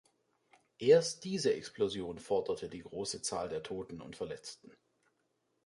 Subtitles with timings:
[0.79, 4.75] Erst diese Explosion forderte die große Zahl der Toten und Verletzten.